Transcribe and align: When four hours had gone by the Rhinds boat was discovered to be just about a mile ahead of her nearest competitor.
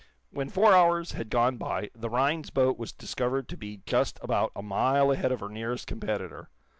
When 0.31 0.49
four 0.49 0.73
hours 0.73 1.11
had 1.11 1.29
gone 1.29 1.57
by 1.57 1.91
the 1.93 2.09
Rhinds 2.09 2.49
boat 2.49 2.75
was 2.79 2.91
discovered 2.91 3.47
to 3.49 3.55
be 3.55 3.81
just 3.85 4.17
about 4.23 4.51
a 4.55 4.63
mile 4.63 5.11
ahead 5.11 5.31
of 5.31 5.41
her 5.41 5.49
nearest 5.49 5.85
competitor. 5.85 6.49